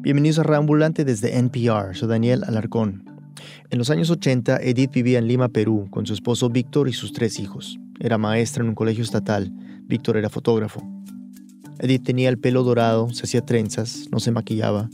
[0.00, 3.04] Bienvenidos a Reambulante desde NPR, soy Daniel Alarcón.
[3.68, 7.12] En los años 80, Edith vivía en Lima, Perú, con su esposo Víctor y sus
[7.12, 7.80] tres hijos.
[7.98, 9.52] Era maestra en un colegio estatal,
[9.82, 10.88] Víctor era fotógrafo.
[11.80, 14.88] Edith tenía el pelo dorado, se hacía trenzas, no se maquillaba.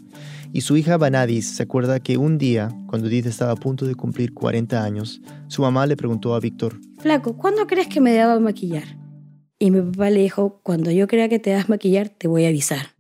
[0.55, 3.95] Y su hija Vanadis se acuerda que un día, cuando Edith estaba a punto de
[3.95, 8.41] cumplir 40 años, su mamá le preguntó a Víctor, Flaco, ¿cuándo crees que me deba
[8.41, 8.97] maquillar?
[9.59, 12.49] Y mi papá le dijo, cuando yo crea que te das maquillar, te voy a
[12.49, 12.95] avisar.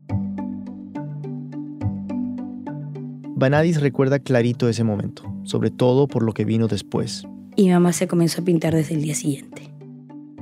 [3.37, 7.25] Vanadis recuerda clarito ese momento, sobre todo por lo que vino después.
[7.57, 9.71] Y mamá se comenzó a pintar desde el día siguiente.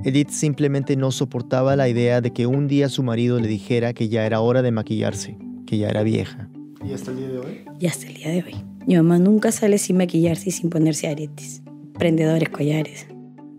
[0.04, 4.08] Edith simplemente no soportaba la idea de que un día su marido le dijera que
[4.08, 6.48] ya era hora de maquillarse, que ya era vieja.
[6.84, 7.64] ¿Y hasta el día de hoy?
[7.80, 8.64] Y hasta el día de hoy.
[8.86, 11.62] Mi mamá nunca sale sin maquillarse y sin ponerse aretes,
[11.98, 13.06] prendedores, collares.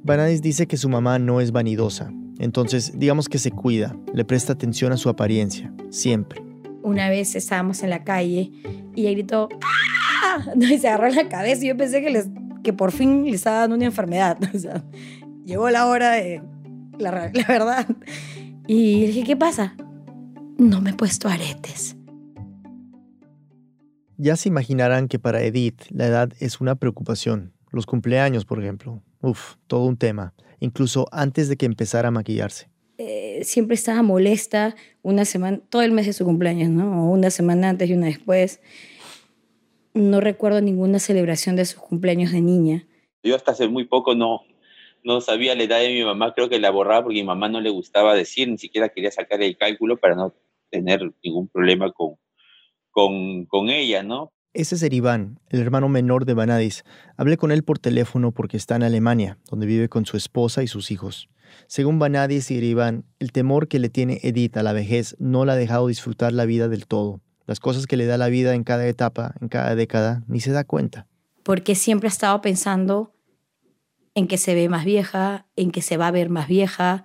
[0.04, 4.54] Vanadis dice que su mamá no es vanidosa, entonces digamos que se cuida, le presta
[4.54, 6.43] atención a su apariencia, siempre.
[6.84, 8.52] Una vez estábamos en la calle
[8.94, 9.80] y ella gritó ¡Ah!
[10.56, 12.30] Y se agarró la cabeza y yo pensé que, les,
[12.64, 14.38] que por fin le estaba dando una enfermedad.
[14.54, 14.84] O sea,
[15.46, 16.42] llegó la hora de
[16.98, 17.88] la, la verdad.
[18.68, 19.76] Y dije, ¿qué pasa?
[20.58, 21.96] No me he puesto aretes.
[24.18, 27.54] Ya se imaginarán que para Edith la edad es una preocupación.
[27.72, 29.02] Los cumpleaños, por ejemplo.
[29.22, 30.34] Uf, todo un tema.
[30.60, 32.70] Incluso antes de que empezara a maquillarse.
[32.98, 37.06] Eh, siempre estaba molesta una semana, todo el mes de su cumpleaños, ¿no?
[37.06, 38.62] O una semana antes y una después.
[39.94, 42.88] No recuerdo ninguna celebración de sus cumpleaños de niña.
[43.24, 44.42] Yo hasta hace muy poco no,
[45.04, 47.62] no sabía la edad de mi mamá, creo que la borraba porque mi mamá no
[47.62, 50.34] le gustaba decir, ni siquiera quería sacar el cálculo para no
[50.70, 52.16] tener ningún problema con,
[52.92, 54.32] con, con ella, ¿no?
[54.54, 56.84] Ese es Eriván, el hermano menor de Vanadis.
[57.18, 60.68] Hablé con él por teléfono porque está en Alemania, donde vive con su esposa y
[60.68, 61.28] sus hijos.
[61.68, 65.54] Según Vanadis y Eriván, el temor que le tiene Edith a la vejez no la
[65.54, 67.22] ha dejado disfrutar la vida del todo.
[67.46, 70.52] Las cosas que le da la vida en cada etapa, en cada década, ni se
[70.52, 71.08] da cuenta.
[71.44, 73.14] Porque siempre ha estado pensando
[74.16, 77.04] en que se ve más vieja, en que se va a ver más vieja,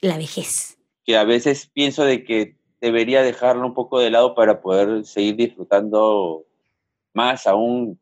[0.00, 0.78] la vejez.
[1.04, 5.36] Que a veces pienso de que debería dejarlo un poco de lado para poder seguir
[5.36, 6.44] disfrutando
[7.12, 8.00] más aún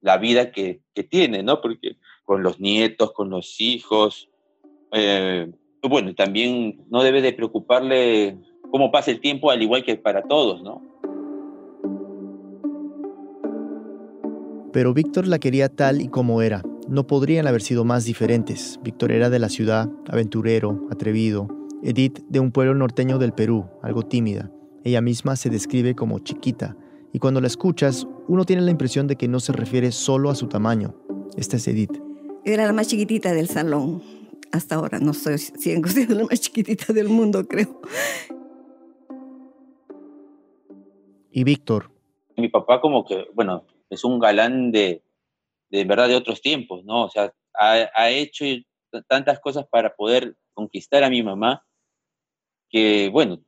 [0.00, 1.60] la vida que, que tiene, ¿no?
[1.60, 4.28] Porque con los nietos, con los hijos,
[4.92, 5.50] eh,
[5.82, 8.38] bueno, también no debe de preocuparle
[8.70, 10.82] cómo pasa el tiempo, al igual que para todos, ¿no?
[14.72, 16.62] Pero Víctor la quería tal y como era.
[16.88, 18.78] No podrían haber sido más diferentes.
[18.82, 21.48] Víctor era de la ciudad, aventurero, atrevido.
[21.82, 24.50] Edith de un pueblo norteño del Perú, algo tímida.
[24.84, 26.76] Ella misma se describe como chiquita,
[27.12, 30.34] y cuando la escuchas, uno tiene la impresión de que no se refiere solo a
[30.34, 30.94] su tamaño.
[31.36, 31.98] Esta es Edith.
[32.44, 34.02] Era la más chiquitita del salón.
[34.52, 37.80] Hasta ahora no soy, sigo siendo la más chiquitita del mundo, creo.
[41.30, 41.90] Y Víctor.
[42.36, 45.02] Mi papá como que, bueno, es un galán de,
[45.70, 47.04] de verdad de otros tiempos, ¿no?
[47.04, 48.44] O sea, ha, ha hecho
[49.08, 51.64] tantas cosas para poder conquistar a mi mamá
[52.70, 53.40] que, bueno,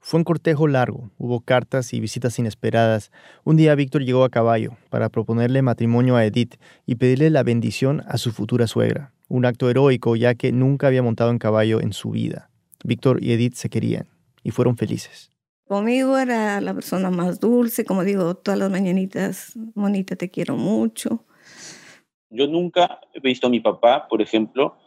[0.00, 3.10] fue un cortejo largo, hubo cartas y visitas inesperadas.
[3.44, 6.54] Un día Víctor llegó a caballo para proponerle matrimonio a Edith
[6.86, 11.02] y pedirle la bendición a su futura suegra, un acto heroico ya que nunca había
[11.02, 12.50] montado en caballo en su vida.
[12.84, 14.06] Víctor y Edith se querían
[14.42, 15.30] y fueron felices.
[15.66, 21.24] Conmigo era la persona más dulce, como digo, todas las mañanitas, Monita, te quiero mucho.
[22.30, 24.78] Yo nunca he visto a mi papá, por ejemplo,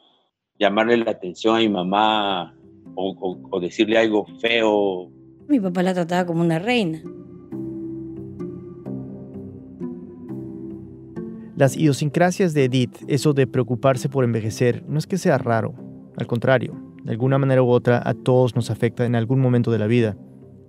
[0.57, 2.55] llamarle la atención a mi mamá
[2.95, 5.11] o, o, o, decirle algo feo.
[5.47, 7.01] Mi papá la trataba como una reina.
[11.61, 15.75] Las idiosincrasias de Edith, eso de preocuparse por envejecer, no es que sea raro.
[16.17, 19.77] Al contrario, de alguna manera u otra a todos nos afecta en algún momento de
[19.77, 20.17] la vida.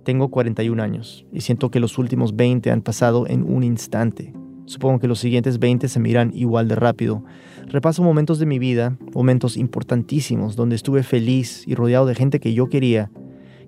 [0.03, 4.35] Tengo 41 años y siento que los últimos 20 han pasado en un instante.
[4.65, 7.23] Supongo que los siguientes 20 se miran igual de rápido.
[7.65, 12.53] Repaso momentos de mi vida, momentos importantísimos donde estuve feliz y rodeado de gente que
[12.53, 13.09] yo quería,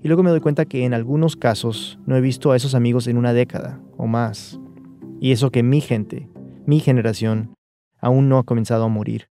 [0.03, 3.07] y luego me doy cuenta que en algunos casos no he visto a esos amigos
[3.07, 4.59] en una década o más.
[5.19, 6.29] Y eso que mi gente,
[6.65, 7.55] mi generación,
[7.99, 9.29] aún no ha comenzado a morir.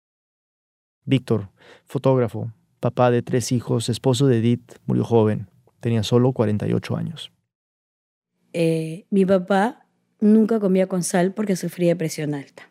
[1.05, 1.51] Víctor,
[1.85, 5.49] fotógrafo, papá de tres hijos, esposo de Edith, murió joven.
[5.81, 7.33] Tenía solo 48 años.
[8.53, 9.87] Eh, mi papá
[10.21, 12.71] nunca comía con sal porque sufría de presión alta.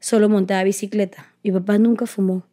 [0.00, 1.34] Solo montaba bicicleta.
[1.42, 2.44] Mi papá nunca fumó.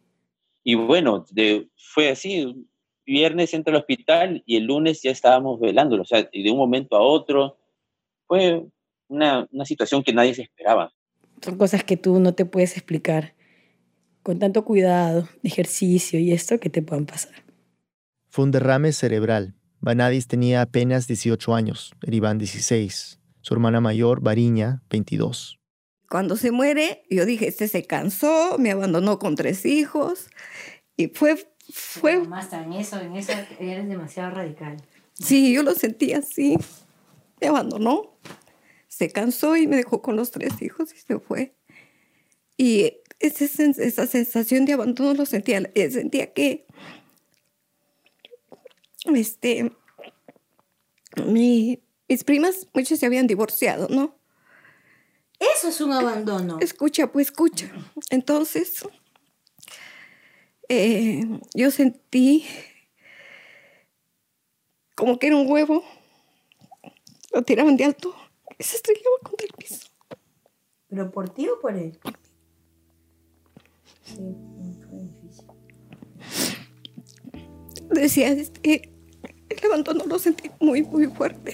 [0.62, 2.66] Y bueno, de, fue así.
[3.04, 6.02] Viernes entra al hospital y el lunes ya estábamos velándolo.
[6.02, 7.58] O sea, y de un momento a otro
[8.26, 8.66] fue
[9.08, 10.92] una, una situación que nadie se esperaba.
[11.42, 13.34] Son cosas que tú no te puedes explicar
[14.22, 17.32] con tanto cuidado, ejercicio y esto que te puedan pasar.
[18.28, 19.54] Fue un derrame cerebral.
[19.80, 25.60] Vanadis tenía apenas 18 años, Eribán 16, su hermana mayor, Variña, 22.
[26.08, 30.28] Cuando se muere, yo dije, este se cansó, me abandonó con tres hijos
[30.96, 31.36] y fue...
[31.72, 32.18] fue...
[32.26, 34.76] Más en eso, en eso eres demasiado radical.
[35.14, 36.58] Sí, yo lo sentí así.
[37.40, 38.18] Me abandonó,
[38.96, 41.54] se cansó y me dejó con los tres hijos y se fue.
[42.56, 45.70] Y esa, esa sensación de abandono lo sentía.
[45.74, 46.66] Sentía que
[49.14, 49.70] este,
[51.26, 54.16] mi, mis primas, muchas se habían divorciado, ¿no?
[55.38, 56.56] Eso es un abandono.
[56.60, 57.70] Escucha, pues escucha.
[58.08, 58.82] Entonces,
[60.70, 61.22] eh,
[61.52, 62.46] yo sentí
[64.94, 65.84] como que era un huevo.
[67.34, 68.16] Lo tiraban de alto
[68.64, 69.88] se estrellaba contra el piso.
[70.88, 71.98] ¿Pero por ti o por él?
[74.02, 74.36] Sí,
[74.88, 75.46] fue difícil.
[77.90, 78.92] Decía, este,
[79.48, 81.52] el abandono lo sentí muy, muy fuerte.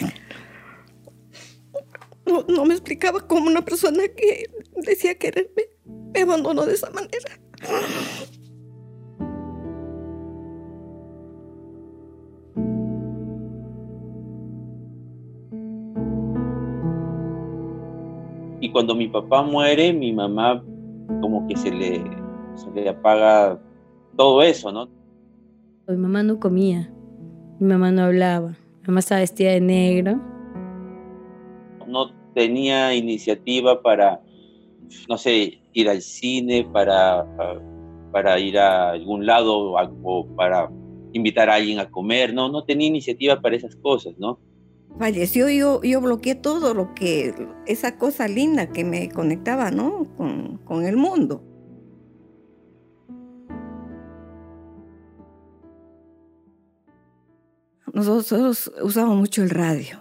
[2.27, 4.45] No, no me explicaba cómo una persona que
[4.77, 7.41] decía quererme me abandonó de esa manera.
[18.73, 20.63] Cuando mi papá muere, mi mamá
[21.21, 22.03] como que se le,
[22.55, 23.61] se le apaga
[24.17, 24.89] todo eso, ¿no?
[25.87, 26.93] Mi mamá no comía,
[27.61, 30.21] mi mamá no hablaba, mi mamá estaba vestida de negro.
[31.87, 34.21] No tenía iniciativa para,
[35.09, 37.27] no sé, ir al cine, para,
[38.11, 40.71] para ir a algún lado o para
[41.13, 44.39] invitar a alguien a comer, no, no tenía iniciativa para esas cosas, ¿no?
[44.99, 47.35] Falleció yo, yo bloqueé todo lo que,
[47.67, 50.07] esa cosa linda que me conectaba, ¿no?
[50.17, 51.43] Con, con el mundo.
[57.93, 60.01] Nosotros usábamos mucho el radio.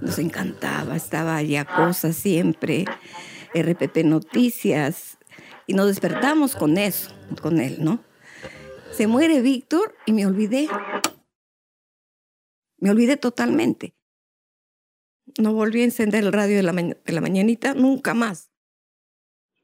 [0.00, 2.84] Nos encantaba, estaba allá cosas siempre,
[3.54, 5.18] RPP Noticias,
[5.66, 7.10] y nos despertamos con eso,
[7.40, 8.00] con él, ¿no?
[8.92, 10.68] Se muere Víctor y me olvidé.
[12.80, 13.94] Me olvidé totalmente.
[15.38, 18.50] No volví a encender el radio de la, de la mañanita nunca más.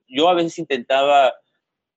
[0.06, 1.32] Yo a veces intentaba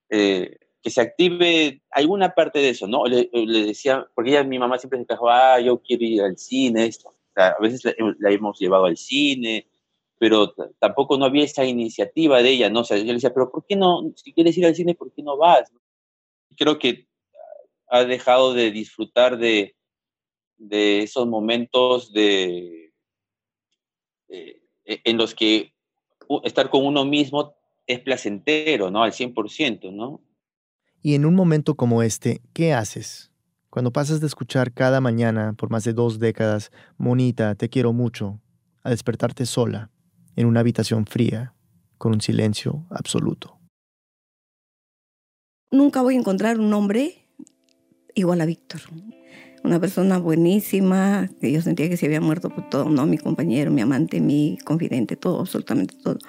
[0.10, 3.06] eh, que se active alguna parte de eso, ¿no?
[3.06, 3.30] Le,
[3.66, 7.14] decía, porque ella, mi mamá siempre se quejaba, ah, yo quiero ir al cine, esto.
[7.36, 9.68] A veces la, la, hemos llevado al cine,
[10.18, 12.82] pero tampoco no había esa iniciativa de ella, ¿no?
[12.82, 15.12] O sea, yo le decía, pero ¿por qué no, si quieres ir al cine, ¿por
[15.12, 15.72] qué no vas?
[16.58, 17.08] Creo que
[17.88, 19.76] ha dejado de disfrutar de,
[20.60, 22.94] de esos momentos de,
[24.28, 25.74] de, en los que
[26.44, 27.56] estar con uno mismo
[27.88, 29.02] es placentero, ¿no?
[29.02, 30.22] Al 100%, ¿no?
[31.02, 33.32] Y en un momento como este, ¿qué haces?
[33.70, 38.40] Cuando pasas de escuchar cada mañana por más de dos décadas, Monita, te quiero mucho,
[38.84, 39.92] a despertarte sola,
[40.36, 41.56] en una habitación fría,
[41.98, 43.60] con un silencio absoluto.
[45.72, 47.26] Nunca voy a encontrar un hombre
[48.16, 48.82] igual a Víctor.
[49.64, 53.06] Una persona buenísima, que yo sentía que se había muerto por todo, ¿no?
[53.06, 56.20] Mi compañero, mi amante, mi confidente, todo, absolutamente todo.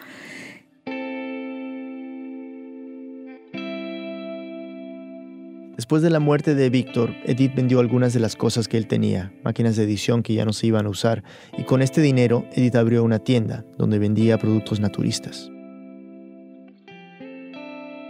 [5.76, 9.32] Después de la muerte de Víctor, Edith vendió algunas de las cosas que él tenía,
[9.42, 11.24] máquinas de edición que ya no se iban a usar,
[11.56, 15.50] y con este dinero Edith abrió una tienda donde vendía productos naturistas.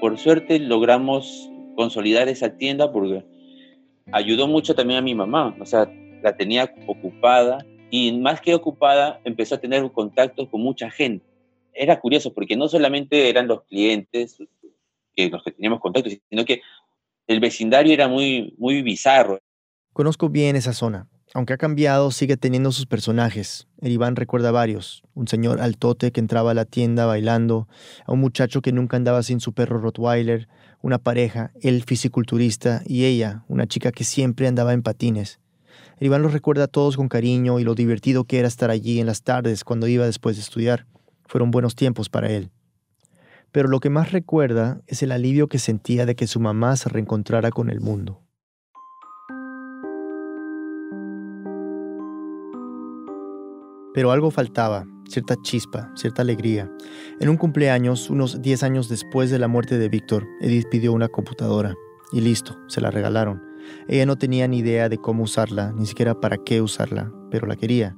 [0.00, 3.25] Por suerte logramos consolidar esa tienda porque
[4.12, 5.90] ayudó mucho también a mi mamá, o sea,
[6.23, 11.25] la tenía ocupada y más que ocupada empezó a tener contactos con mucha gente.
[11.73, 14.38] Era curioso porque no solamente eran los clientes
[15.14, 16.62] que los que teníamos contactos, sino que
[17.26, 19.40] el vecindario era muy, muy bizarro.
[19.93, 21.09] Conozco bien esa zona.
[21.33, 23.69] Aunque ha cambiado, sigue teniendo sus personajes.
[23.81, 25.02] El Iván recuerda varios.
[25.14, 27.69] Un señor altote que entraba a la tienda bailando,
[28.05, 30.49] a un muchacho que nunca andaba sin su perro Rottweiler,
[30.82, 35.40] una pareja, el fisiculturista y ella, una chica que siempre andaba en patines.
[35.99, 39.00] El Iván los recuerda a todos con cariño y lo divertido que era estar allí
[39.00, 40.87] en las tardes cuando iba después de estudiar.
[41.26, 42.50] Fueron buenos tiempos para él
[43.52, 46.88] pero lo que más recuerda es el alivio que sentía de que su mamá se
[46.88, 48.22] reencontrara con el mundo.
[53.92, 56.71] Pero algo faltaba, cierta chispa, cierta alegría.
[57.19, 61.09] En un cumpleaños, unos 10 años después de la muerte de Víctor, Edith pidió una
[61.09, 61.75] computadora.
[62.12, 63.43] Y listo, se la regalaron.
[63.88, 67.57] Ella no tenía ni idea de cómo usarla, ni siquiera para qué usarla, pero la
[67.57, 67.97] quería.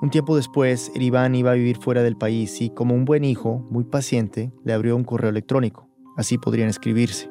[0.00, 3.24] Un tiempo después, el Iván iba a vivir fuera del país y, como un buen
[3.24, 5.88] hijo, muy paciente, le abrió un correo electrónico.
[6.16, 7.30] Así podrían escribirse.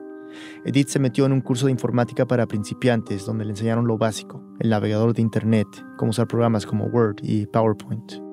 [0.66, 4.44] Edith se metió en un curso de informática para principiantes donde le enseñaron lo básico,
[4.60, 5.68] el navegador de Internet,
[5.98, 8.25] cómo usar programas como Word y PowerPoint.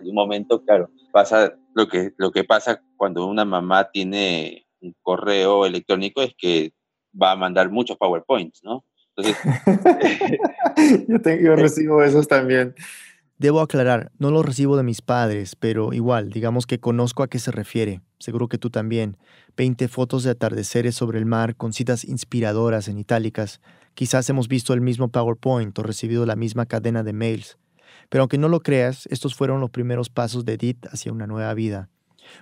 [0.00, 4.94] En un momento, claro, pasa lo que, lo que pasa cuando una mamá tiene un
[5.02, 6.72] correo electrónico es que
[7.20, 8.84] va a mandar muchos PowerPoints, ¿no?
[9.16, 9.36] Entonces,
[11.08, 12.74] yo, yo recibo esos también.
[13.40, 17.38] Debo aclarar, no los recibo de mis padres, pero igual, digamos que conozco a qué
[17.38, 18.02] se refiere.
[18.18, 19.16] Seguro que tú también.
[19.56, 23.62] Veinte fotos de atardeceres sobre el mar con citas inspiradoras en itálicas.
[23.94, 27.56] Quizás hemos visto el mismo PowerPoint o recibido la misma cadena de mails.
[28.10, 31.54] Pero aunque no lo creas, estos fueron los primeros pasos de Edith hacia una nueva
[31.54, 31.88] vida.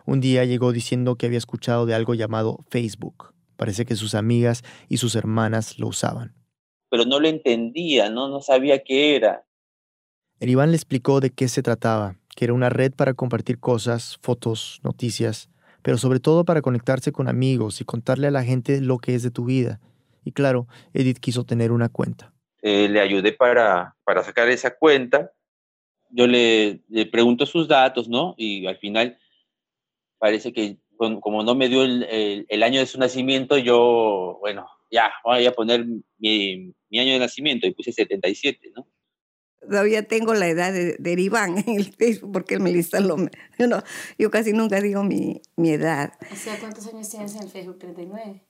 [0.07, 3.33] Un día llegó diciendo que había escuchado de algo llamado Facebook.
[3.57, 6.35] Parece que sus amigas y sus hermanas lo usaban.
[6.91, 9.45] Pero no lo entendía, no, no sabía qué era.
[10.41, 14.19] El Iván le explicó de qué se trataba, que era una red para compartir cosas,
[14.23, 15.51] fotos, noticias,
[15.83, 19.23] pero sobre todo para conectarse con amigos y contarle a la gente lo que es
[19.23, 19.81] de tu vida.
[20.25, 22.33] Y claro, Edith quiso tener una cuenta.
[22.63, 25.33] Eh, le ayudé para, para sacar esa cuenta.
[26.11, 28.35] Yo le, le pregunto sus datos, ¿no?
[28.37, 29.19] Y al final
[30.19, 35.13] parece que como no me dio el, el, año de su nacimiento, yo, bueno, ya,
[35.25, 35.87] voy a poner
[36.19, 38.89] mi, mi año de nacimiento y puse 77, ¿no?
[39.61, 43.17] Todavía tengo la edad de, de Iván en el Facebook porque él me lo.
[43.59, 43.83] Yo, no,
[44.19, 46.13] yo casi nunca digo mi, mi edad.
[46.33, 47.79] O sea, ¿cuántos años tienes en el Facebook?
[47.79, 48.41] ¿39?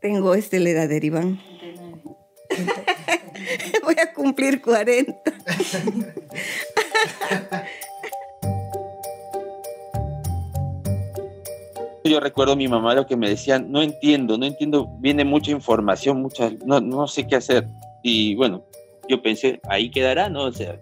[0.00, 1.40] Tengo este, la edad de Iván.
[1.60, 2.27] 39.
[3.84, 5.14] Voy a cumplir 40.
[12.08, 15.50] yo recuerdo a mi mamá lo que me decía, no entiendo, no entiendo, viene mucha
[15.50, 17.66] información, mucha, no, no sé qué hacer.
[18.02, 18.64] Y bueno,
[19.08, 20.44] yo pensé, ahí quedará, ¿no?
[20.44, 20.78] O sea,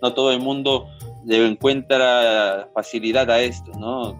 [0.00, 0.88] no todo el mundo
[1.24, 4.18] le encuentra facilidad a esto, ¿no?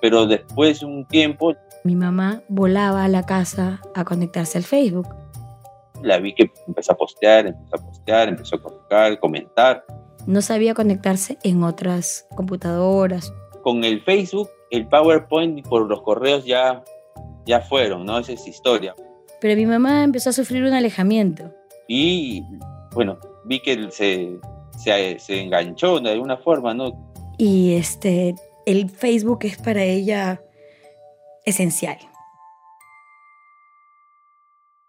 [0.00, 1.54] Pero después de un tiempo...
[1.84, 5.08] Mi mamá volaba a la casa a conectarse al Facebook.
[6.02, 9.84] La vi que empezó a postear, empezó a postear, empezó a colocar, comentar.
[10.26, 13.32] No sabía conectarse en otras computadoras.
[13.62, 16.84] Con el Facebook, el PowerPoint por los correos ya,
[17.44, 18.18] ya fueron, ¿no?
[18.18, 18.94] Esa es historia.
[19.40, 21.52] Pero mi mamá empezó a sufrir un alejamiento
[21.88, 22.42] y
[22.92, 24.38] bueno, vi que se,
[24.78, 27.14] se, se enganchó de alguna forma, ¿no?
[27.38, 28.34] Y este,
[28.64, 30.42] el Facebook es para ella
[31.44, 31.98] esencial.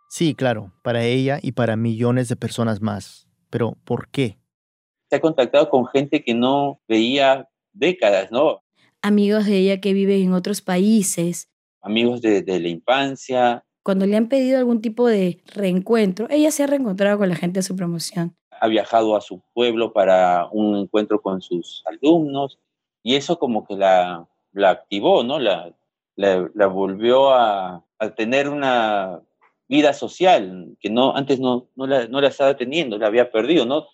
[0.09, 3.27] Sí, claro, para ella y para millones de personas más.
[3.49, 4.37] Pero ¿por qué?
[5.09, 8.63] Se ha contactado con gente que no veía décadas, ¿no?
[9.01, 11.49] Amigos de ella que viven en otros países.
[11.81, 16.61] Amigos de, de la infancia, cuando le han pedido algún tipo de reencuentro, ella se
[16.61, 18.35] ha reencontrado con la gente de su promoción.
[18.51, 22.59] Ha viajado a su pueblo para un encuentro con sus alumnos
[23.01, 25.39] y eso como que la, la activó, ¿no?
[25.39, 25.73] La,
[26.17, 29.21] la, volvió a, a, tener una
[29.67, 33.65] vida social que no, antes no, no, la, no la estaba teniendo, la había perdido,
[33.65, 33.85] ¿no?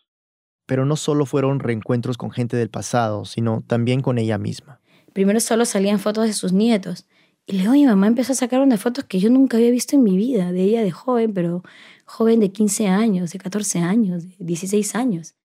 [0.65, 4.79] Pero no solo fueron reencuentros con gente del pasado, sino también con ella misma.
[5.13, 7.05] Primero solo salían fotos de sus nietos
[7.45, 10.03] y luego mi mamá empezó a sacar unas fotos que yo nunca había visto en
[10.03, 11.63] mi vida, de ella de joven, pero
[12.05, 15.35] joven de 15 años, de 14 años, de 16 años.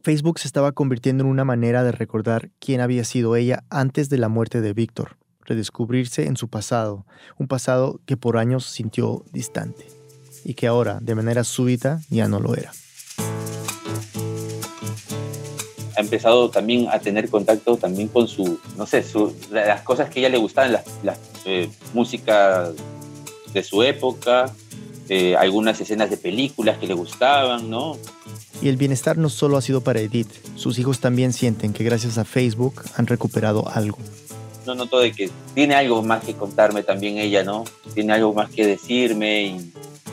[0.00, 4.18] Facebook se estaba convirtiendo en una manera de recordar quién había sido ella antes de
[4.18, 7.06] la muerte de Víctor, redescubrirse en su pasado,
[7.38, 9.86] un pasado que por años sintió distante
[10.44, 12.72] y que ahora, de manera súbita, ya no lo era
[15.98, 19.04] ha empezado también a tener contacto también con su, no sé,
[19.50, 22.70] las cosas que a ella le gustaban, la, la eh, música
[23.52, 24.54] de su época,
[25.08, 27.96] eh, algunas escenas de películas que le gustaban, ¿no?
[28.62, 32.16] Y el bienestar no solo ha sido para Edith, sus hijos también sienten que gracias
[32.16, 33.98] a Facebook han recuperado algo.
[34.68, 37.64] No noto de que tiene algo más que contarme también ella, ¿no?
[37.94, 39.72] Tiene algo más que decirme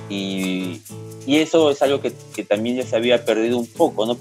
[0.09, 0.81] y,
[1.27, 4.17] y, eso es algo que, que también ya se había perdido un poco, ¿no?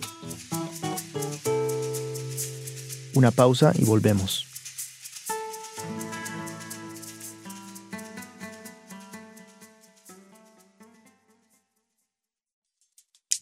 [3.14, 4.44] Una pausa y volvemos.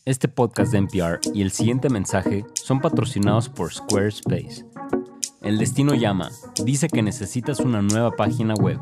[0.04, 4.71] Este podcast de NPR y el siguiente mensaje son patrocinados por Squarespace.
[5.42, 6.30] El destino llama,
[6.64, 8.78] dice que necesitas una nueva página web.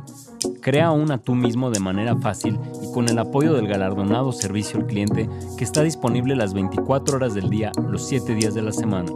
[0.61, 4.87] Crea una tú mismo de manera fácil y con el apoyo del galardonado servicio al
[4.87, 5.27] cliente
[5.57, 9.11] que está disponible las 24 horas del día, los 7 días de la semana.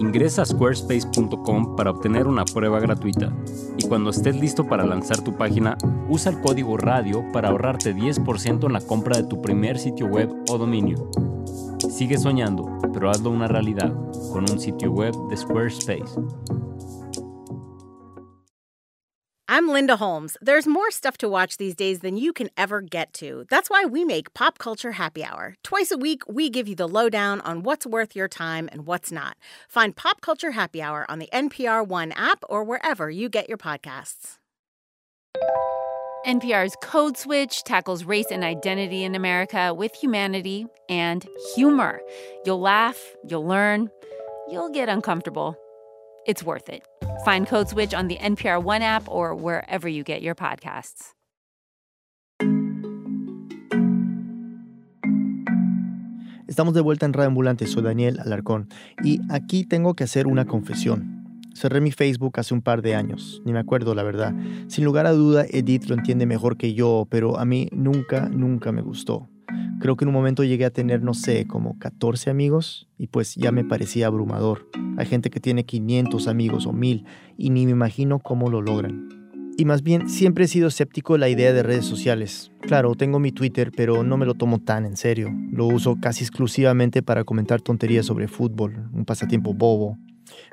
[0.00, 3.32] Ingresa a squarespace.com para obtener una prueba gratuita
[3.76, 8.66] y cuando estés listo para lanzar tu página, usa el código radio para ahorrarte 10%
[8.66, 11.08] en la compra de tu primer sitio web o dominio.
[11.78, 13.92] Sigue soñando, pero hazlo una realidad
[14.32, 16.16] con un sitio web de Squarespace.
[19.48, 20.36] I'm Linda Holmes.
[20.42, 23.46] There's more stuff to watch these days than you can ever get to.
[23.48, 25.54] That's why we make Pop Culture Happy Hour.
[25.62, 29.12] Twice a week, we give you the lowdown on what's worth your time and what's
[29.12, 29.36] not.
[29.68, 33.58] Find Pop Culture Happy Hour on the NPR One app or wherever you get your
[33.58, 34.38] podcasts.
[36.26, 42.00] NPR's Code Switch tackles race and identity in America with humanity and humor.
[42.44, 43.90] You'll laugh, you'll learn,
[44.50, 45.56] you'll get uncomfortable.
[46.26, 46.82] It's worth it.
[47.24, 51.12] Find Code Switch on the NPR One app or wherever you get your podcasts.
[56.48, 58.68] Estamos de vuelta en Radio Ambulante, soy Daniel Alarcón
[59.04, 61.15] y aquí tengo que hacer una confesión.
[61.56, 64.34] Cerré mi Facebook hace un par de años, ni me acuerdo la verdad.
[64.66, 68.72] Sin lugar a duda, Edith lo entiende mejor que yo, pero a mí nunca, nunca
[68.72, 69.26] me gustó.
[69.80, 73.36] Creo que en un momento llegué a tener, no sé, como 14 amigos y pues
[73.36, 74.68] ya me parecía abrumador.
[74.98, 77.06] Hay gente que tiene 500 amigos o 1000
[77.38, 79.08] y ni me imagino cómo lo logran.
[79.56, 82.52] Y más bien, siempre he sido escéptico de la idea de redes sociales.
[82.60, 85.30] Claro, tengo mi Twitter, pero no me lo tomo tan en serio.
[85.50, 89.96] Lo uso casi exclusivamente para comentar tonterías sobre fútbol, un pasatiempo bobo.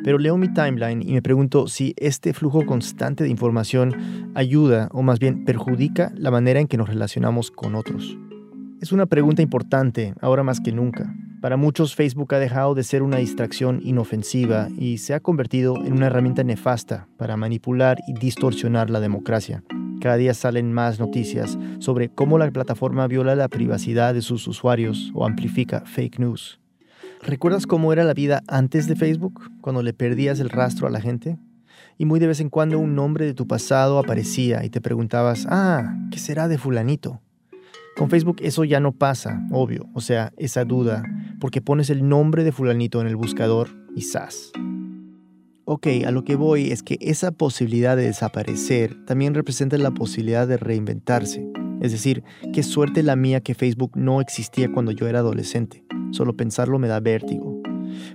[0.04, 5.02] Pero leo mi timeline y me pregunto si este flujo constante de información ayuda o
[5.02, 8.18] más bien perjudica la manera en que nos relacionamos con otros.
[8.82, 11.16] Es una pregunta importante, ahora más que nunca.
[11.42, 15.94] Para muchos Facebook ha dejado de ser una distracción inofensiva y se ha convertido en
[15.94, 19.64] una herramienta nefasta para manipular y distorsionar la democracia.
[20.02, 25.12] Cada día salen más noticias sobre cómo la plataforma viola la privacidad de sus usuarios
[25.14, 26.63] o amplifica fake news.
[27.26, 31.00] ¿Recuerdas cómo era la vida antes de Facebook, cuando le perdías el rastro a la
[31.00, 31.38] gente?
[31.98, 35.48] Y muy de vez en cuando un nombre de tu pasado aparecía y te preguntabas,
[35.50, 37.22] ah, ¿qué será de fulanito?
[37.96, 41.04] Con Facebook eso ya no pasa, obvio, o sea, esa duda,
[41.40, 44.52] porque pones el nombre de fulanito en el buscador y ¡zas!
[45.64, 50.46] Ok, a lo que voy es que esa posibilidad de desaparecer también representa la posibilidad
[50.46, 51.48] de reinventarse.
[51.82, 55.86] Es decir, qué suerte la mía que Facebook no existía cuando yo era adolescente.
[56.14, 57.60] Solo pensarlo me da vértigo.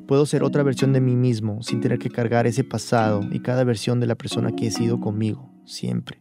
[0.07, 3.65] Puedo ser otra versión de mí mismo sin tener que cargar ese pasado y cada
[3.65, 6.21] versión de la persona que he sido conmigo, siempre.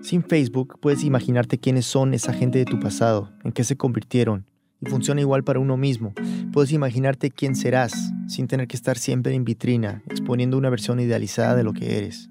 [0.00, 4.46] Sin Facebook puedes imaginarte quiénes son esa gente de tu pasado, en qué se convirtieron,
[4.80, 6.14] y funciona igual para uno mismo.
[6.50, 7.92] Puedes imaginarte quién serás,
[8.26, 12.30] sin tener que estar siempre en vitrina, exponiendo una versión idealizada de lo que eres.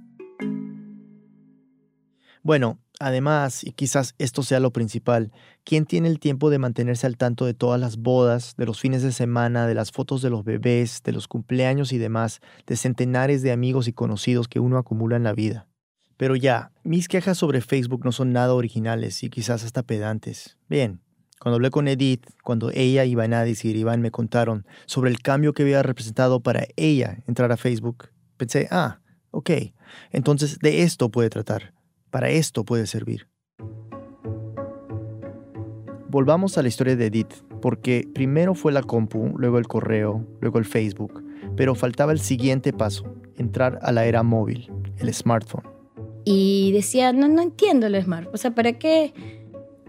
[2.42, 5.32] Bueno, además, y quizás esto sea lo principal,
[5.64, 9.04] ¿quién tiene el tiempo de mantenerse al tanto de todas las bodas, de los fines
[9.04, 13.42] de semana, de las fotos de los bebés, de los cumpleaños y demás, de centenares
[13.42, 15.68] de amigos y conocidos que uno acumula en la vida?
[16.18, 20.58] Pero ya, mis quejas sobre Facebook no son nada originales y quizás hasta pedantes.
[20.70, 21.02] Bien,
[21.40, 25.54] cuando hablé con Edith, cuando ella y Vanadis y Iván me contaron sobre el cambio
[25.54, 29.52] que había representado para ella entrar a Facebook, pensé, ah, ok,
[30.12, 31.74] entonces de esto puede tratar,
[32.14, 33.28] para esto puede servir.
[36.10, 40.60] Volvamos a la historia de Edith, porque primero fue la compu, luego el correo, luego
[40.60, 41.24] el Facebook,
[41.58, 45.64] pero faltaba el siguiente paso, entrar a la era móvil, el smartphone.
[46.24, 48.30] Y decía, no, no entiendo el Smart.
[48.32, 49.12] O sea, ¿para qué?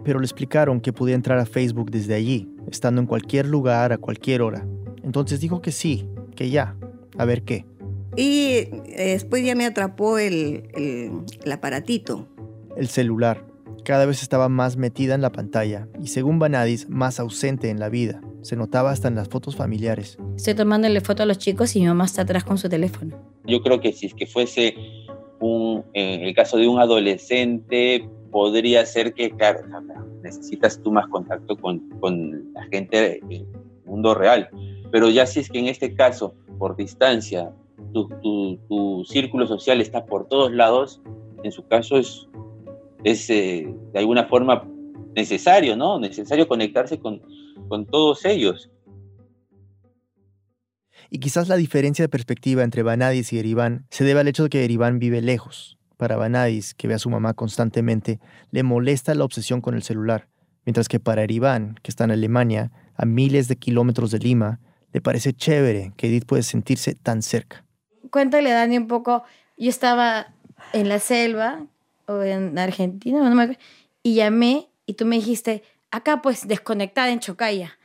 [0.02, 3.98] Pero le explicaron que podía entrar a Facebook desde allí, estando en cualquier lugar, a
[3.98, 4.66] cualquier hora.
[5.02, 6.74] Entonces dijo que sí, que ya,
[7.18, 7.66] a ver qué.
[8.16, 11.12] Y eh, después ya me atrapó el, el,
[11.44, 12.26] el aparatito.
[12.76, 13.44] El celular.
[13.84, 17.90] Cada vez estaba más metida en la pantalla y según Vanadis, más ausente en la
[17.90, 18.22] vida.
[18.40, 20.16] Se notaba hasta en las fotos familiares.
[20.36, 23.16] Estoy tomándole foto a los chicos y mi mamá está atrás con su teléfono.
[23.44, 24.74] Yo creo que si es que fuese
[25.40, 29.60] un, en el caso de un adolescente, podría ser que, claro,
[30.22, 33.46] necesitas tú más contacto con, con la gente del
[33.84, 34.48] mundo real.
[34.90, 37.52] Pero ya si es que en este caso, por distancia,
[37.94, 41.00] tu, círculo social está por todos lados,
[41.42, 42.28] en su caso es,
[43.04, 44.68] es eh, de alguna forma
[45.14, 45.98] necesario, ¿no?
[45.98, 47.22] Necesario conectarse con,
[47.68, 48.70] con todos ellos.
[51.10, 54.48] Y quizás la diferencia de perspectiva entre Vanadis y Eriván se debe al hecho de
[54.48, 55.78] que Eriván vive lejos.
[55.96, 58.18] Para Vanadis, que ve a su mamá constantemente,
[58.50, 60.28] le molesta la obsesión con el celular,
[60.64, 64.60] mientras que para Eriván, que está en Alemania, a miles de kilómetros de Lima,
[64.92, 67.63] le parece chévere que Edith puede sentirse tan cerca.
[68.14, 69.24] Cuéntale, Dani, un poco.
[69.56, 70.32] Yo estaba
[70.72, 71.66] en la selva,
[72.06, 73.60] o en Argentina, no me acuerdo,
[74.04, 77.76] y llamé y tú me dijiste, acá pues desconectada en Chocaya.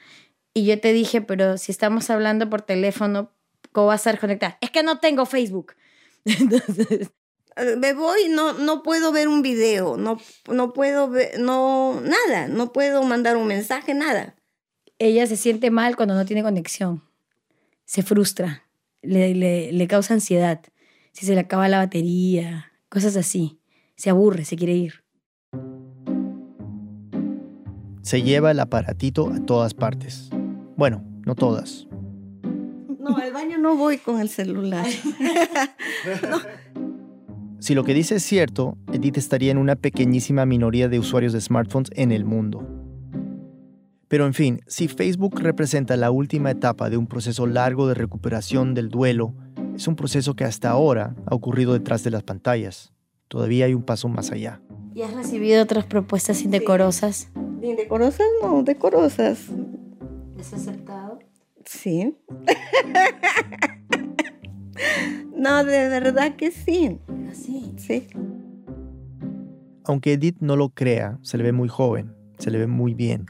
[0.54, 3.32] Y yo te dije, pero si estamos hablando por teléfono,
[3.72, 4.60] ¿cómo vas a desconectar?
[4.62, 5.74] Es que no tengo Facebook.
[6.26, 7.10] Entonces,
[7.80, 12.72] me voy, no, no puedo ver un video, no, no puedo ver, no, nada, no
[12.72, 14.36] puedo mandar un mensaje, nada.
[15.00, 17.04] ella se siente mal cuando no tiene conexión.
[17.86, 18.69] Se frustra,
[19.02, 20.62] le, le, le causa ansiedad.
[21.12, 23.60] Si se le acaba la batería, cosas así.
[23.96, 25.04] Se aburre, se quiere ir.
[28.02, 30.30] Se lleva el aparatito a todas partes.
[30.76, 31.88] Bueno, no todas.
[33.00, 34.88] No, al baño no voy con el celular.
[37.60, 41.42] Si lo que dice es cierto, Edith estaría en una pequeñísima minoría de usuarios de
[41.42, 42.79] smartphones en el mundo.
[44.10, 48.74] Pero en fin, si Facebook representa la última etapa de un proceso largo de recuperación
[48.74, 49.36] del duelo,
[49.76, 52.92] es un proceso que hasta ahora ha ocurrido detrás de las pantallas.
[53.28, 54.62] Todavía hay un paso más allá.
[54.96, 57.30] ¿Y has recibido otras propuestas indecorosas?
[57.62, 59.46] Indecorosas no, decorosas.
[60.40, 61.20] ¿Has aceptado?
[61.66, 62.18] Sí.
[65.36, 66.98] no, de verdad que sí.
[67.32, 67.76] Así.
[67.78, 68.08] Sí.
[69.84, 73.28] Aunque Edith no lo crea, se le ve muy joven, se le ve muy bien.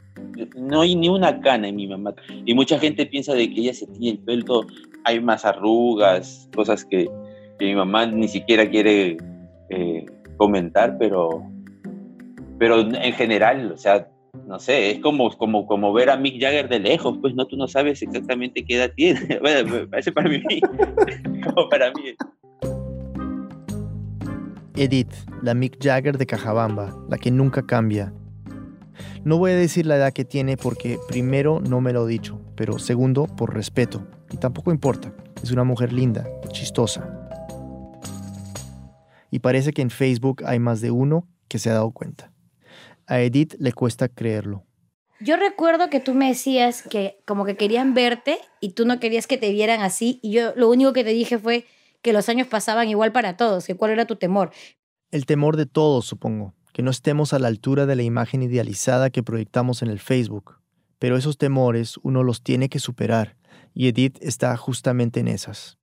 [0.70, 2.14] No hay ni una cana en mi mamá.
[2.46, 4.66] Y mucha gente piensa de que ella se tiene el pelo,
[5.04, 7.10] hay más arrugas, cosas que,
[7.58, 9.18] mi mamá ni siquiera quiere
[9.68, 10.06] eh,
[10.38, 11.42] comentar, pero,
[12.58, 14.08] pero en general, o sea,
[14.46, 17.56] no sé, es como, como, como ver a Mick Jagger de lejos, pues no, tú
[17.56, 19.38] no sabes exactamente qué edad tiene.
[19.40, 20.42] Bueno, parece para mí,
[21.44, 22.14] como para mí.
[24.76, 28.14] Edith, la Mick Jagger de Cajabamba, la que nunca cambia.
[29.24, 32.40] No voy a decir la edad que tiene porque primero no me lo he dicho,
[32.56, 34.06] pero segundo por respeto.
[34.30, 37.28] Y tampoco importa, es una mujer linda, chistosa.
[39.30, 42.32] Y parece que en Facebook hay más de uno que se ha dado cuenta.
[43.06, 44.64] A Edith le cuesta creerlo.
[45.20, 49.26] Yo recuerdo que tú me decías que como que querían verte y tú no querías
[49.26, 51.66] que te vieran así y yo lo único que te dije fue
[52.00, 54.50] que los años pasaban igual para todos, que cuál era tu temor.
[55.10, 59.10] El temor de todos, supongo, que no estemos a la altura de la imagen idealizada
[59.10, 60.56] que proyectamos en el Facebook.
[60.98, 63.36] Pero esos temores uno los tiene que superar
[63.74, 65.78] y Edith está justamente en esas.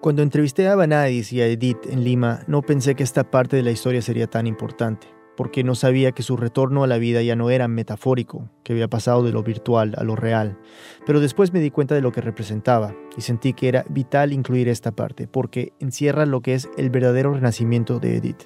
[0.00, 3.62] Cuando entrevisté a Vanadis y a Edith en Lima, no pensé que esta parte de
[3.62, 7.36] la historia sería tan importante, porque no sabía que su retorno a la vida ya
[7.36, 10.58] no era metafórico, que había pasado de lo virtual a lo real.
[11.06, 14.68] Pero después me di cuenta de lo que representaba y sentí que era vital incluir
[14.68, 18.44] esta parte, porque encierra lo que es el verdadero renacimiento de Edith.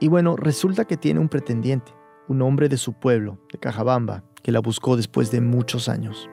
[0.00, 1.92] Y bueno, resulta que tiene un pretendiente,
[2.28, 6.28] un hombre de su pueblo, de Cajabamba, que la buscó después de muchos años.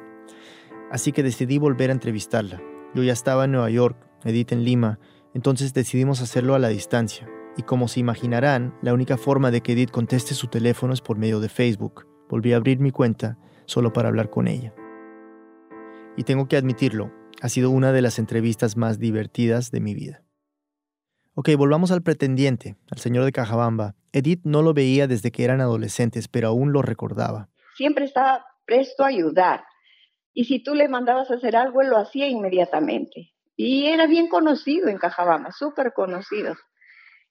[0.92, 2.62] Así que decidí volver a entrevistarla.
[2.94, 5.00] Yo ya estaba en Nueva York, Edith en Lima,
[5.34, 7.28] entonces decidimos hacerlo a la distancia.
[7.56, 11.18] Y como se imaginarán, la única forma de que Edith conteste su teléfono es por
[11.18, 12.08] medio de Facebook.
[12.30, 14.74] Volví a abrir mi cuenta solo para hablar con ella.
[16.18, 17.12] Y tengo que admitirlo,
[17.42, 20.24] ha sido una de las entrevistas más divertidas de mi vida.
[21.36, 23.96] Ok, volvamos al pretendiente, al señor de Cajabamba.
[24.12, 27.50] Edith no lo veía desde que eran adolescentes, pero aún lo recordaba.
[27.76, 29.64] Siempre estaba presto a ayudar.
[30.34, 33.34] Y si tú le mandabas a hacer algo, lo hacía inmediatamente.
[33.56, 36.56] Y era bien conocido en Cajabamba, súper conocido.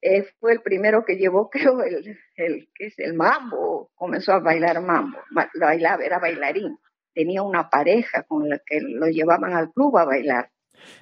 [0.03, 4.41] Eh, fue el primero que llevó, creo, el, el, que es el mambo, comenzó a
[4.41, 5.19] bailar mambo,
[5.59, 6.79] bailaba, era bailarín.
[7.15, 10.51] Tenía una pareja con la que lo llevaban al club a bailar.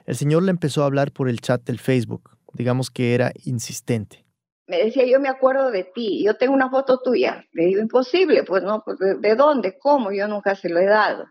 [0.07, 4.27] El señor le empezó a hablar por el chat del Facebook, digamos que era insistente.
[4.67, 7.45] Me decía, yo me acuerdo de ti, yo tengo una foto tuya.
[7.53, 9.79] Le digo, imposible, pues no, pues ¿de, de dónde?
[9.79, 10.13] ¿Cómo?
[10.13, 11.27] Yo nunca se lo he dado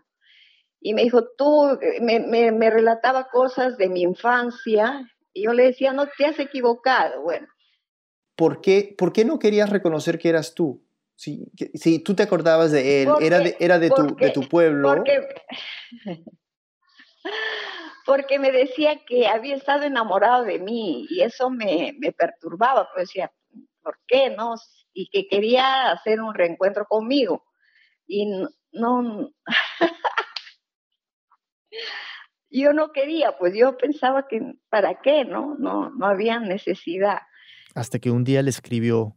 [0.80, 5.64] y me dijo, tú, me, me, me, relataba cosas de mi infancia, y yo le
[5.64, 7.46] decía, no te has equivocado, bueno.
[8.40, 10.82] ¿Por qué, ¿por qué no querías reconocer que eras tú?
[11.14, 14.48] Si, si tú te acordabas de él, porque, era, de, era de, tu, de tu
[14.48, 14.88] pueblo.
[14.88, 15.28] Porque,
[18.06, 23.08] porque me decía que había estado enamorado de mí, y eso me, me perturbaba, pues
[23.08, 23.30] decía,
[23.82, 24.54] ¿por qué no?
[24.94, 27.44] Y que quería hacer un reencuentro conmigo.
[28.06, 29.30] Y no, no
[32.48, 35.56] yo no quería, pues yo pensaba que para qué, ¿no?
[35.58, 37.18] No, no había necesidad.
[37.74, 39.16] Hasta que un día le escribió.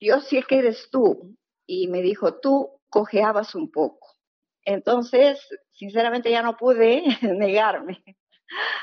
[0.00, 1.36] Yo sé que eres tú.
[1.66, 4.16] Y me dijo, tú cojeabas un poco.
[4.64, 5.38] Entonces,
[5.72, 8.02] sinceramente ya no pude negarme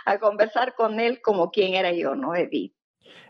[0.05, 2.73] a conversar con él como quien era yo, ¿no, Edith?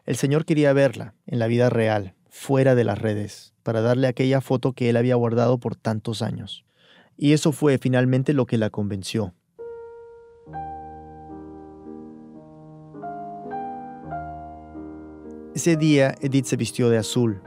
[0.05, 4.41] El señor quería verla en la vida real, fuera de las redes, para darle aquella
[4.41, 6.65] foto que él había guardado por tantos años.
[7.17, 9.33] Y eso fue finalmente lo que la convenció.
[15.55, 17.41] Ese día Edith se vistió de azul.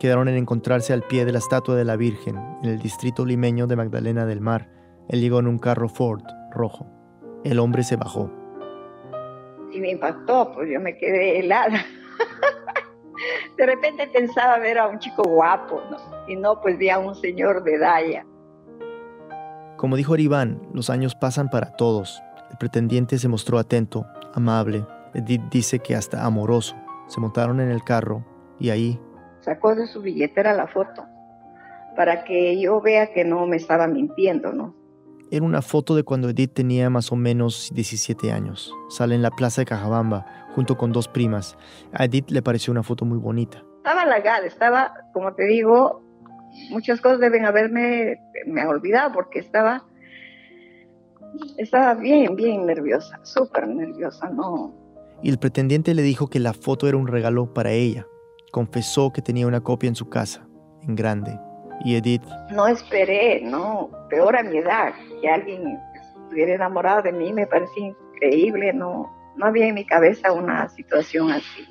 [0.00, 3.68] Quedaron en encontrarse al pie de la estatua de la Virgen, en el distrito limeño
[3.68, 4.68] de Magdalena del Mar.
[5.08, 6.88] Él llegó en un carro Ford rojo.
[7.44, 8.32] El hombre se bajó.
[9.70, 11.86] Y me impactó, pues yo me quedé helada.
[13.56, 15.98] de repente pensaba ver a un chico guapo, ¿no?
[16.26, 18.26] Y no, pues vi a un señor de Daya.
[19.76, 22.20] Como dijo Aribán, los años pasan para todos.
[22.50, 26.74] El pretendiente se mostró atento, amable, Edith dice que hasta amoroso.
[27.12, 28.24] Se montaron en el carro
[28.58, 28.98] y ahí...
[29.40, 31.04] Sacó de su billetera la foto
[31.94, 34.74] para que yo vea que no me estaba mintiendo, ¿no?
[35.30, 38.72] Era una foto de cuando Edith tenía más o menos 17 años.
[38.88, 41.58] Sale en la plaza de Cajabamba junto con dos primas.
[41.92, 43.62] A Edith le pareció una foto muy bonita.
[43.76, 46.02] Estaba halagada, estaba, como te digo,
[46.70, 49.84] muchas cosas deben haberme me olvidado porque estaba
[51.58, 54.81] estaba bien, bien nerviosa, súper nerviosa, no.
[55.22, 58.06] Y el pretendiente le dijo que la foto era un regalo para ella.
[58.50, 60.46] Confesó que tenía una copia en su casa,
[60.82, 61.38] en grande.
[61.84, 62.22] Y Edith...
[62.50, 67.88] No esperé, no, peor a mi edad, que alguien estuviera enamorado de mí me parecía
[67.88, 71.68] increíble, no, no había en mi cabeza una situación así.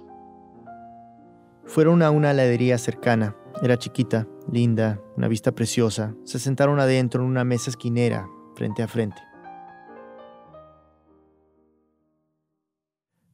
[1.65, 3.35] Fueron a una heladería cercana.
[3.61, 6.15] Era chiquita, linda, una vista preciosa.
[6.23, 9.21] Se sentaron adentro en una mesa esquinera, frente a frente.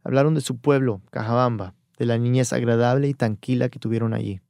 [0.03, 4.41] Hablaron de su pueblo, Cajabamba, de la niñez agradable y tranquila que tuvieron allí.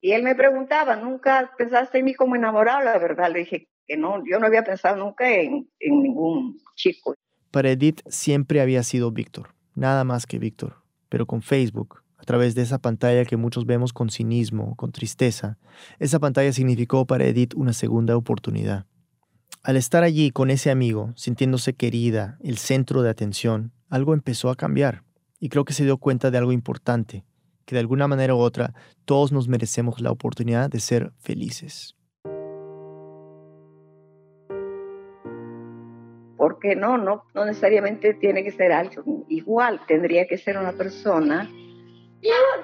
[0.00, 2.84] Y él me preguntaba, ¿nunca pensaste en mí como enamorado?
[2.84, 7.14] La verdad, le dije que no, yo no había pensado nunca en, en ningún chico.
[7.50, 10.76] Para Edith siempre había sido Víctor, nada más que Víctor,
[11.08, 15.58] pero con Facebook, a través de esa pantalla que muchos vemos con cinismo, con tristeza,
[15.98, 18.86] esa pantalla significó para Edith una segunda oportunidad.
[19.66, 24.54] Al estar allí con ese amigo, sintiéndose querida, el centro de atención, algo empezó a
[24.54, 25.02] cambiar
[25.40, 27.24] y creo que se dio cuenta de algo importante,
[27.64, 28.74] que de alguna manera u otra
[29.04, 31.96] todos nos merecemos la oportunidad de ser felices.
[36.36, 41.50] Porque no, no, no necesariamente tiene que ser algo igual, tendría que ser una persona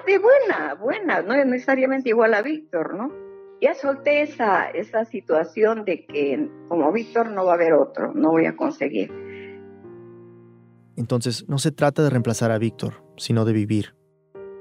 [0.07, 3.22] de buena, buena, no necesariamente igual a Víctor, ¿no?
[3.61, 8.31] Ya solté esa, esa situación de que como Víctor no va a haber otro, no
[8.31, 9.11] voy a conseguir.
[10.95, 13.95] Entonces, no se trata de reemplazar a Víctor, sino de vivir.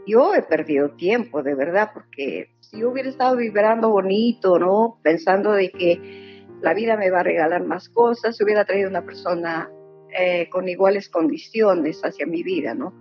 [0.07, 4.99] Yo he perdido tiempo, de verdad, porque si yo hubiera estado vibrando bonito, ¿no?
[5.03, 9.71] Pensando de que la vida me va a regalar más cosas, hubiera traído una persona
[10.19, 12.93] eh, con iguales condiciones hacia mi vida, ¿no?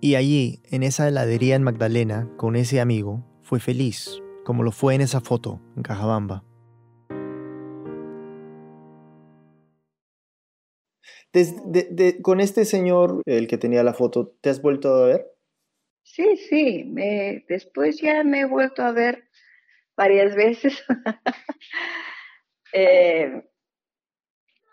[0.00, 4.94] Y allí, en esa heladería en Magdalena, con ese amigo, fue feliz, como lo fue
[4.94, 6.44] en esa foto, en Cajabamba.
[12.22, 15.26] con este señor, el que tenía la foto, ¿te has vuelto a ver?
[16.02, 19.28] Sí, sí, me, después ya me he vuelto a ver
[19.96, 20.82] varias veces.
[22.72, 23.42] Eh,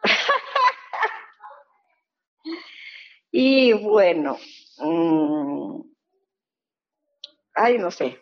[3.32, 4.38] y bueno,
[4.78, 5.82] mm,
[7.56, 8.20] ay, no sé,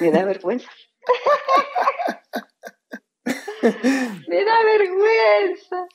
[0.00, 0.68] me da vergüenza.
[4.28, 5.88] me da vergüenza.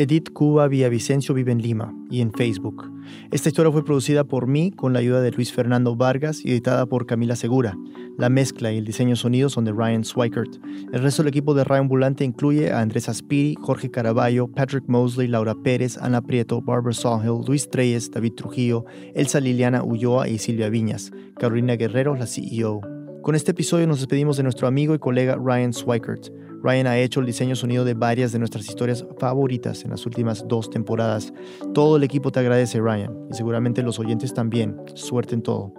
[0.00, 2.90] Edith Cuba Vicencio vive en Lima y en Facebook.
[3.32, 6.86] Esta historia fue producida por mí con la ayuda de Luis Fernando Vargas y editada
[6.86, 7.76] por Camila Segura.
[8.16, 10.56] La mezcla y el diseño sonido son de Ryan Swikert.
[10.90, 15.28] El resto del equipo de Radio Ambulante incluye a Andrés Aspiri, Jorge Caraballo, Patrick Mosley,
[15.28, 20.70] Laura Pérez, Ana Prieto, Barbara Sawhill, Luis Treyes, David Trujillo, Elsa Liliana Ulloa y Silvia
[20.70, 21.12] Viñas.
[21.38, 22.80] Carolina Guerrero, la CEO.
[23.20, 26.30] Con este episodio nos despedimos de nuestro amigo y colega Ryan Swikert.
[26.62, 30.46] Ryan ha hecho el diseño sonido de varias de nuestras historias favoritas en las últimas
[30.46, 31.32] dos temporadas.
[31.72, 34.76] Todo el equipo te agradece, Ryan, y seguramente los oyentes también.
[34.94, 35.72] Suerte en todo.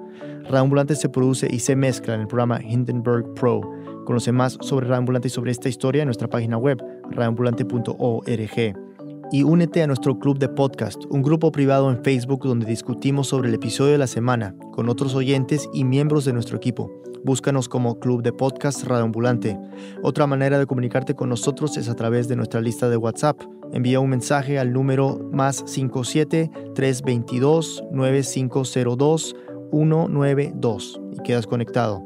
[0.50, 3.62] Ambulante se produce y se mezcla en el programa Hindenburg Pro.
[4.06, 8.91] Conoce más sobre Ambulante y sobre esta historia en nuestra página web, radioambulante.org.
[9.34, 13.48] Y únete a nuestro club de podcast, un grupo privado en Facebook donde discutimos sobre
[13.48, 16.92] el episodio de la semana con otros oyentes y miembros de nuestro equipo.
[17.24, 19.58] Búscanos como Club de Podcast Radioambulante.
[20.04, 23.40] Otra manera de comunicarte con nosotros es a través de nuestra lista de WhatsApp.
[23.72, 29.36] Envía un mensaje al número más 57 322 9502
[29.72, 32.04] 192 y quedas conectado.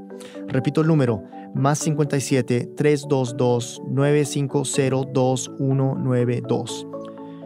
[0.47, 1.23] Repito el número,
[1.55, 6.87] más 57 322 9502 192.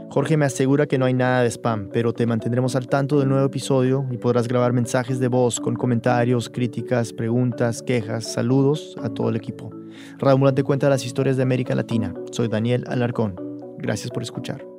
[0.09, 3.29] Jorge me asegura que no hay nada de spam, pero te mantendremos al tanto del
[3.29, 9.09] nuevo episodio y podrás grabar mensajes de voz con comentarios, críticas, preguntas, quejas, saludos a
[9.09, 9.69] todo el equipo.
[10.17, 12.13] Radio Ambulante cuenta las historias de América Latina.
[12.31, 13.35] Soy Daniel Alarcón.
[13.77, 14.78] Gracias por escuchar.